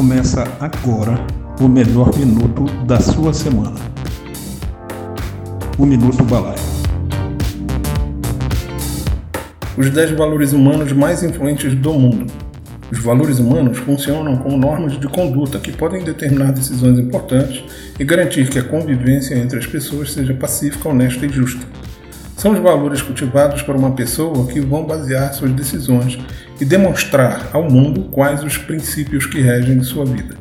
Começa 0.00 0.44
agora 0.58 1.14
o 1.60 1.68
melhor 1.68 2.16
minuto 2.16 2.64
da 2.86 2.98
sua 2.98 3.34
semana. 3.34 3.76
O 5.76 5.84
Minuto 5.84 6.24
Balaio. 6.24 6.58
Os 9.76 9.90
10 9.90 10.12
valores 10.12 10.54
humanos 10.54 10.90
mais 10.94 11.22
influentes 11.22 11.74
do 11.74 11.92
mundo. 11.92 12.32
Os 12.90 12.98
valores 12.98 13.38
humanos 13.38 13.76
funcionam 13.76 14.38
como 14.38 14.56
normas 14.56 14.98
de 14.98 15.06
conduta 15.06 15.58
que 15.58 15.70
podem 15.70 16.02
determinar 16.02 16.52
decisões 16.52 16.98
importantes 16.98 17.62
e 17.98 18.02
garantir 18.02 18.48
que 18.48 18.58
a 18.58 18.64
convivência 18.64 19.34
entre 19.34 19.58
as 19.58 19.66
pessoas 19.66 20.14
seja 20.14 20.32
pacífica, 20.32 20.88
honesta 20.88 21.26
e 21.26 21.28
justa. 21.28 21.66
São 22.40 22.52
os 22.52 22.58
valores 22.58 23.02
cultivados 23.02 23.60
por 23.60 23.76
uma 23.76 23.90
pessoa 23.90 24.46
que 24.46 24.60
vão 24.60 24.82
basear 24.82 25.34
suas 25.34 25.52
decisões 25.52 26.18
e 26.58 26.64
demonstrar 26.64 27.50
ao 27.52 27.70
mundo 27.70 28.04
quais 28.04 28.42
os 28.42 28.56
princípios 28.56 29.26
que 29.26 29.42
regem 29.42 29.82
sua 29.82 30.06
vida. 30.06 30.34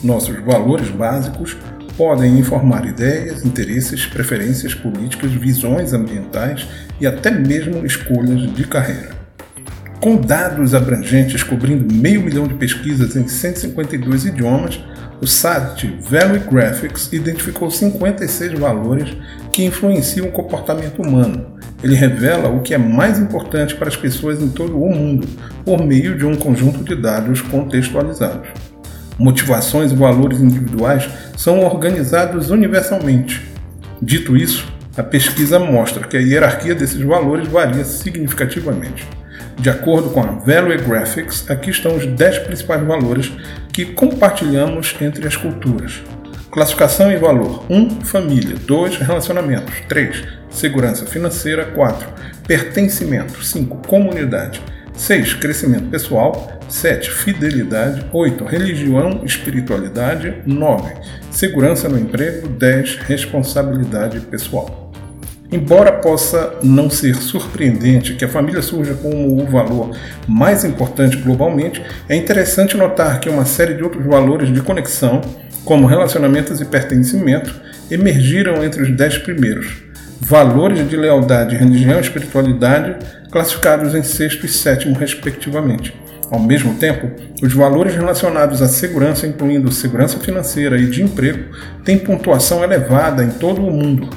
Nossos 0.00 0.38
valores 0.44 0.88
básicos 0.90 1.56
podem 1.96 2.38
informar 2.38 2.86
ideias, 2.86 3.44
interesses, 3.44 4.06
preferências 4.06 4.74
políticas, 4.74 5.32
visões 5.32 5.92
ambientais 5.92 6.68
e 7.00 7.06
até 7.06 7.32
mesmo 7.32 7.84
escolhas 7.84 8.54
de 8.54 8.64
carreira. 8.68 9.10
Com 10.00 10.14
dados 10.14 10.72
abrangentes 10.72 11.42
cobrindo 11.42 11.92
meio 11.92 12.22
milhão 12.22 12.46
de 12.46 12.54
pesquisas 12.54 13.16
em 13.16 13.26
152 13.26 14.26
idiomas, 14.26 14.78
o 15.20 15.26
site 15.26 15.98
Value 16.00 16.40
Graphics 16.50 17.12
identificou 17.12 17.70
56 17.70 18.58
valores 18.58 19.16
que 19.52 19.64
influenciam 19.64 20.26
o 20.26 20.32
comportamento 20.32 21.00
humano. 21.00 21.54
Ele 21.82 21.94
revela 21.94 22.48
o 22.48 22.60
que 22.60 22.74
é 22.74 22.78
mais 22.78 23.18
importante 23.18 23.74
para 23.74 23.88
as 23.88 23.96
pessoas 23.96 24.42
em 24.42 24.48
todo 24.48 24.76
o 24.76 24.90
mundo 24.90 25.26
por 25.64 25.84
meio 25.84 26.16
de 26.16 26.26
um 26.26 26.34
conjunto 26.34 26.82
de 26.82 26.96
dados 26.96 27.40
contextualizados. 27.42 28.48
Motivações 29.18 29.92
e 29.92 29.94
valores 29.94 30.40
individuais 30.40 31.08
são 31.36 31.60
organizados 31.60 32.50
universalmente. 32.50 33.46
Dito 34.02 34.36
isso, 34.36 34.66
a 34.96 35.02
pesquisa 35.02 35.58
mostra 35.58 36.06
que 36.06 36.16
a 36.16 36.20
hierarquia 36.20 36.74
desses 36.74 37.00
valores 37.00 37.46
varia 37.48 37.84
significativamente. 37.84 39.06
De 39.58 39.70
acordo 39.70 40.10
com 40.10 40.20
a 40.20 40.32
Value 40.32 40.76
Graphics, 40.78 41.48
aqui 41.48 41.70
estão 41.70 41.96
os 41.96 42.06
10 42.06 42.38
principais 42.40 42.84
valores 42.84 43.32
que 43.74 43.84
compartilhamos 43.84 44.94
entre 45.00 45.26
as 45.26 45.36
culturas. 45.36 46.00
Classificação 46.50 47.10
e 47.10 47.16
valor: 47.16 47.66
1. 47.68 48.02
Família. 48.02 48.56
2. 48.56 48.98
Relacionamentos. 48.98 49.74
3. 49.88 50.22
Segurança 50.48 51.04
financeira. 51.04 51.64
4. 51.64 52.08
Pertencimento. 52.46 53.44
5. 53.44 53.88
Comunidade. 53.88 54.62
6. 54.94 55.34
Crescimento 55.34 55.90
pessoal. 55.90 56.60
7. 56.68 57.10
Fidelidade. 57.10 58.06
8. 58.12 58.44
Religião, 58.44 59.22
espiritualidade. 59.24 60.36
9. 60.46 60.94
Segurança 61.32 61.88
no 61.88 61.98
emprego. 61.98 62.46
10. 62.46 62.98
Responsabilidade 62.98 64.20
pessoal. 64.20 64.92
Embora 65.50 65.93
possa 66.04 66.58
não 66.62 66.90
ser 66.90 67.14
surpreendente 67.16 68.12
que 68.12 68.26
a 68.26 68.28
família 68.28 68.60
surja 68.60 68.92
como 68.92 69.42
o 69.42 69.46
valor 69.46 69.96
mais 70.28 70.62
importante 70.62 71.16
globalmente, 71.16 71.82
é 72.06 72.14
interessante 72.14 72.76
notar 72.76 73.18
que 73.20 73.30
uma 73.30 73.46
série 73.46 73.72
de 73.72 73.82
outros 73.82 74.04
valores 74.04 74.52
de 74.52 74.60
conexão, 74.60 75.22
como 75.64 75.86
relacionamentos 75.86 76.60
e 76.60 76.66
pertencimento, 76.66 77.58
emergiram 77.90 78.62
entre 78.62 78.82
os 78.82 78.94
dez 78.94 79.16
primeiros. 79.16 79.82
Valores 80.20 80.86
de 80.86 80.94
lealdade, 80.94 81.56
religião 81.56 81.96
e 81.96 82.02
espiritualidade, 82.02 82.96
classificados 83.32 83.94
em 83.94 84.02
sexto 84.02 84.44
e 84.44 84.48
sétimo, 84.48 84.94
respectivamente. 84.94 85.94
Ao 86.30 86.38
mesmo 86.38 86.74
tempo, 86.74 87.10
os 87.42 87.52
valores 87.54 87.94
relacionados 87.94 88.60
à 88.60 88.68
segurança, 88.68 89.26
incluindo 89.26 89.72
segurança 89.72 90.18
financeira 90.18 90.78
e 90.78 90.86
de 90.86 91.02
emprego, 91.02 91.44
têm 91.82 91.98
pontuação 91.98 92.62
elevada 92.62 93.24
em 93.24 93.30
todo 93.30 93.66
o 93.66 93.70
mundo, 93.70 94.10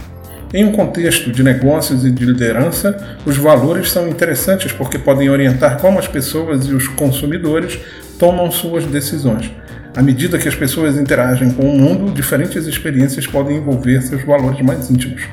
em 0.54 0.64
um 0.64 0.72
contexto 0.72 1.32
de 1.32 1.44
negócios 1.44 2.06
e 2.06 2.12
de 2.12 2.26
liderança, 2.26 3.18
os 3.26 3.38
valores 3.38 3.92
são 3.92 4.08
interessantes 4.08 4.72
porque 4.72 4.98
podem 4.98 5.30
orientar 5.30 5.78
como 5.80 6.00
as 6.00 6.08
pessoas 6.08 6.66
e 6.68 6.74
os 6.74 6.88
consumidores 6.88 7.78
tomam 8.18 8.50
suas 8.50 8.86
decisões. 8.86 9.52
À 9.96 10.02
medida 10.02 10.38
que 10.38 10.48
as 10.48 10.56
pessoas 10.56 10.98
interagem 10.98 11.52
com 11.52 11.64
o 11.64 11.78
mundo, 11.78 12.14
diferentes 12.14 12.66
experiências 12.66 13.28
podem 13.28 13.58
envolver 13.58 14.02
seus 14.02 14.24
valores 14.24 14.62
mais 14.62 14.90
íntimos. 14.90 15.24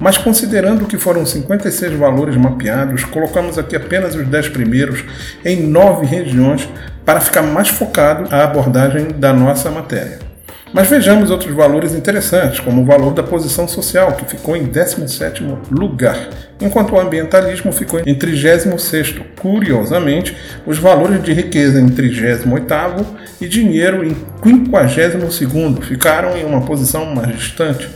Mas 0.00 0.18
considerando 0.18 0.86
que 0.86 0.98
foram 0.98 1.24
56 1.24 1.94
valores 1.94 2.36
mapeados, 2.36 3.04
colocamos 3.04 3.58
aqui 3.58 3.74
apenas 3.74 4.14
os 4.14 4.26
10 4.26 4.48
primeiros 4.48 5.04
em 5.44 5.66
nove 5.66 6.06
regiões 6.06 6.68
para 7.04 7.20
ficar 7.20 7.42
mais 7.42 7.68
focado 7.68 8.28
a 8.30 8.44
abordagem 8.44 9.08
da 9.18 9.32
nossa 9.32 9.70
matéria. 9.70 10.31
Mas 10.72 10.88
vejamos 10.88 11.30
outros 11.30 11.54
valores 11.54 11.94
interessantes, 11.94 12.58
como 12.58 12.80
o 12.80 12.84
valor 12.84 13.12
da 13.12 13.22
posição 13.22 13.68
social, 13.68 14.12
que 14.12 14.24
ficou 14.24 14.56
em 14.56 14.66
17º 14.66 15.70
lugar, 15.70 16.30
enquanto 16.58 16.94
o 16.94 16.98
ambientalismo 16.98 17.70
ficou 17.72 18.00
em 18.00 18.14
36º. 18.14 19.22
Curiosamente, 19.38 20.34
os 20.66 20.78
valores 20.78 21.22
de 21.22 21.34
riqueza 21.34 21.78
em 21.78 21.88
38º 21.90 23.04
e 23.38 23.46
dinheiro 23.46 24.02
em 24.02 24.16
52º 24.40 25.82
ficaram 25.82 26.38
em 26.38 26.44
uma 26.44 26.62
posição 26.62 27.14
mais 27.14 27.36
distante. 27.36 27.90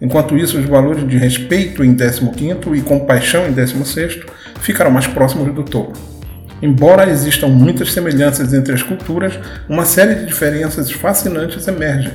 Enquanto 0.00 0.36
isso, 0.36 0.58
os 0.58 0.64
valores 0.64 1.06
de 1.06 1.16
respeito 1.16 1.84
em 1.84 1.94
15º 1.94 2.76
e 2.76 2.82
compaixão 2.82 3.46
em 3.46 3.54
16º 3.54 4.24
ficaram 4.60 4.90
mais 4.90 5.06
próximos 5.06 5.54
do 5.54 5.62
topo. 5.62 6.15
Embora 6.62 7.10
existam 7.10 7.48
muitas 7.48 7.92
semelhanças 7.92 8.54
entre 8.54 8.72
as 8.72 8.82
culturas, 8.82 9.38
uma 9.68 9.84
série 9.84 10.14
de 10.14 10.26
diferenças 10.26 10.90
fascinantes 10.90 11.68
emergem. 11.68 12.12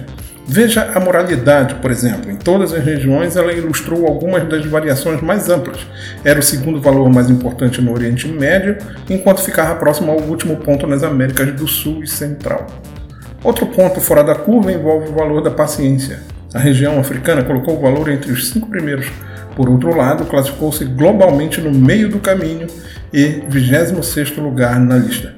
Veja 0.47 0.91
a 0.95 0.99
moralidade, 0.99 1.75
por 1.75 1.91
exemplo. 1.91 2.29
Em 2.29 2.35
todas 2.35 2.73
as 2.73 2.83
regiões, 2.83 3.35
ela 3.35 3.53
ilustrou 3.53 4.07
algumas 4.07 4.43
das 4.49 4.65
variações 4.65 5.21
mais 5.21 5.47
amplas. 5.49 5.85
Era 6.25 6.39
o 6.39 6.43
segundo 6.43 6.81
valor 6.81 7.09
mais 7.09 7.29
importante 7.29 7.81
no 7.81 7.93
Oriente 7.93 8.27
Médio, 8.27 8.77
enquanto 9.09 9.43
ficava 9.43 9.75
próximo 9.75 10.11
ao 10.11 10.19
último 10.19 10.57
ponto 10.57 10.87
nas 10.87 11.03
Américas 11.03 11.53
do 11.53 11.67
Sul 11.67 12.03
e 12.03 12.07
Central. 12.07 12.65
Outro 13.43 13.67
ponto 13.67 14.01
fora 14.01 14.23
da 14.23 14.35
curva 14.35 14.71
envolve 14.71 15.09
o 15.09 15.13
valor 15.13 15.41
da 15.41 15.51
paciência. 15.51 16.19
A 16.53 16.59
região 16.59 16.99
africana 16.99 17.43
colocou 17.43 17.77
o 17.77 17.81
valor 17.81 18.09
entre 18.09 18.31
os 18.31 18.49
cinco 18.49 18.67
primeiros. 18.67 19.09
Por 19.55 19.69
outro 19.69 19.95
lado, 19.95 20.25
classificou-se 20.25 20.83
globalmente 20.85 21.61
no 21.61 21.71
meio 21.71 22.09
do 22.09 22.19
caminho 22.19 22.67
e 23.13 23.43
26º 23.49 24.41
lugar 24.41 24.79
na 24.79 24.97
lista. 24.97 25.33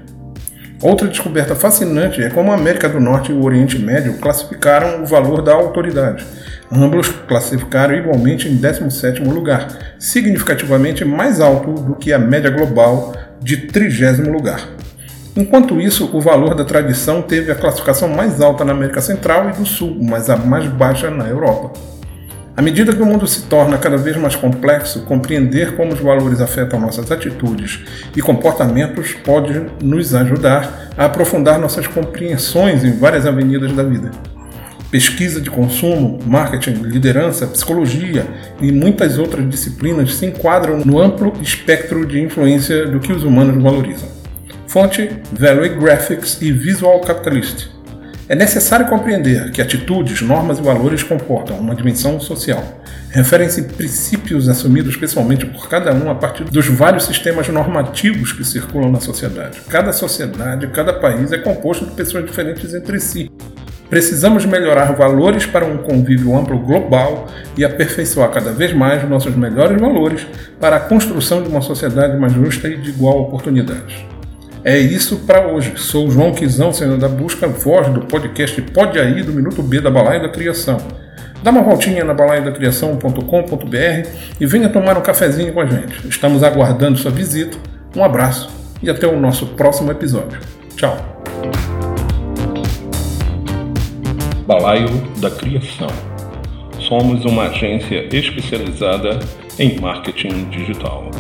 Outra 0.82 1.08
descoberta 1.08 1.56
fascinante 1.56 2.22
é 2.22 2.30
como 2.30 2.52
a 2.52 2.56
América 2.56 2.90
do 2.90 3.00
Norte 3.00 3.32
e 3.32 3.34
o 3.34 3.44
Oriente 3.44 3.80
Médio 3.80 4.18
classificaram 4.18 5.02
o 5.02 5.06
valor 5.06 5.42
da 5.42 5.54
autoridade. 5.54 6.26
Ambos 6.70 7.08
classificaram 7.08 7.96
igualmente 7.96 8.50
em 8.50 8.58
17º 8.58 9.32
lugar, 9.32 9.96
significativamente 9.98 11.06
mais 11.06 11.40
alto 11.40 11.72
do 11.72 11.96
que 11.96 12.12
a 12.12 12.20
média 12.20 12.50
global 12.50 13.14
de 13.42 13.58
30 13.68 14.30
lugar. 14.30 14.68
Enquanto 15.36 15.80
isso, 15.80 16.10
o 16.14 16.20
valor 16.20 16.54
da 16.54 16.66
tradição 16.66 17.22
teve 17.22 17.52
a 17.52 17.56
classificação 17.56 18.10
mais 18.10 18.42
alta 18.42 18.66
na 18.66 18.74
América 18.74 19.02
Central 19.02 19.50
e 19.50 19.54
do 19.54 19.66
Sul, 19.66 19.98
mas 20.02 20.30
a 20.30 20.36
mais 20.36 20.68
baixa 20.68 21.10
na 21.10 21.28
Europa. 21.28 21.72
À 22.56 22.62
medida 22.62 22.94
que 22.94 23.02
o 23.02 23.06
mundo 23.06 23.26
se 23.26 23.44
torna 23.44 23.80
cada 23.80 23.98
vez 23.98 24.16
mais 24.16 24.36
complexo, 24.36 25.02
compreender 25.06 25.76
como 25.76 25.92
os 25.92 26.00
valores 26.00 26.40
afetam 26.40 26.80
nossas 26.80 27.12
atitudes 27.12 27.80
e 28.16 28.22
comportamentos 28.22 29.14
pode 29.24 29.60
nos 29.82 30.14
ajudar 30.14 30.92
a 30.96 31.06
aprofundar 31.06 31.58
nossas 31.58 31.88
compreensões 31.88 32.84
em 32.84 32.92
várias 32.92 33.26
avenidas 33.26 33.72
da 33.72 33.82
vida. 33.82 34.12
Pesquisa 34.92 35.42
de 35.42 35.50
consumo, 35.50 36.20
marketing, 36.28 36.84
liderança, 36.84 37.48
psicologia 37.48 38.28
e 38.62 38.72
muitas 38.72 39.18
outras 39.18 39.50
disciplinas 39.50 40.14
se 40.14 40.28
enquadram 40.28 40.78
no 40.86 41.02
amplo 41.02 41.34
espectro 41.42 42.06
de 42.06 42.22
influência 42.22 42.86
do 42.86 43.00
que 43.00 43.12
os 43.12 43.24
humanos 43.24 43.62
valorizam. 43.64 44.08
Fonte: 44.68 45.10
Value 45.32 45.70
Graphics 45.80 46.40
e 46.40 46.52
Visual 46.52 47.00
Capitalist. 47.02 47.73
É 48.30 48.36
necessário 48.36 48.88
compreender 48.88 49.52
que 49.52 49.62
atitudes, 49.62 50.22
normas 50.22 50.58
e 50.58 50.62
valores 50.62 51.04
comportam 51.04 51.58
uma 51.58 51.76
dimensão 51.76 52.22
social. 52.22 52.64
Referem-se 53.10 53.64
princípios 53.64 54.48
assumidos 54.48 54.96
pessoalmente 54.96 55.46
por 55.46 55.68
cada 55.68 55.94
um 55.94 56.10
a 56.10 56.16
partir 56.16 56.46
dos 56.46 56.68
vários 56.68 57.04
sistemas 57.04 57.50
normativos 57.50 58.32
que 58.32 58.46
circulam 58.46 58.90
na 58.90 59.02
sociedade. 59.02 59.60
Cada 59.70 59.92
sociedade, 59.92 60.68
cada 60.68 60.94
país 60.94 61.34
é 61.34 61.38
composto 61.38 61.86
de 61.86 61.92
pessoas 61.92 62.26
diferentes 62.26 62.74
entre 62.74 62.98
si. 63.02 63.30
Precisamos 63.90 64.46
melhorar 64.46 64.96
valores 64.96 65.46
para 65.46 65.66
um 65.66 65.78
convívio 65.80 66.36
amplo 66.36 66.58
global 66.58 67.28
e 67.58 67.66
aperfeiçoar 67.66 68.32
cada 68.32 68.54
vez 68.54 68.74
mais 68.74 69.08
nossos 69.08 69.36
melhores 69.36 69.80
valores 69.80 70.26
para 70.62 70.78
a 70.78 70.80
construção 70.80 71.44
de 71.44 71.50
uma 71.50 71.62
sociedade 71.62 72.18
mais 72.18 72.32
justa 72.32 72.70
e 72.70 72.78
de 72.78 72.90
igual 72.90 73.22
oportunidade. 73.22 74.13
É 74.66 74.78
isso 74.78 75.18
para 75.28 75.46
hoje. 75.46 75.74
Sou 75.76 76.10
João 76.10 76.32
Quizão, 76.32 76.72
Senhor 76.72 76.98
da 76.98 77.10
Busca, 77.10 77.48
voz 77.48 77.90
do 77.90 78.02
podcast 78.02 78.62
Pode 78.62 78.98
Aí, 78.98 79.22
do 79.22 79.34
Minuto 79.34 79.62
B 79.62 79.82
da 79.82 79.92
Balaia 79.92 80.22
da 80.22 80.30
Criação. 80.30 80.78
Dá 81.44 81.52
uma 81.52 81.62
voltinha 81.62 82.06
na 82.06 82.14
balaiadacriação.com.br 82.14 84.08
e 84.40 84.46
venha 84.46 84.70
tomar 84.70 84.98
um 84.98 85.02
cafezinho 85.02 85.52
com 85.52 85.60
a 85.60 85.66
gente. 85.66 86.08
Estamos 86.08 86.42
aguardando 86.44 86.98
sua 86.98 87.12
visita. 87.12 87.58
Um 87.94 88.06
abraço 88.06 88.50
e 88.82 88.90
até 88.90 89.06
o 89.06 89.20
nosso 89.20 89.48
próximo 89.48 89.92
episódio. 89.92 90.40
Tchau! 90.78 90.96
Balaio 94.48 94.88
da 95.20 95.30
Criação. 95.30 95.92
Somos 96.80 97.26
uma 97.26 97.48
agência 97.48 98.08
especializada 98.16 99.20
em 99.60 99.78
marketing 99.82 100.50
digital. 100.50 101.12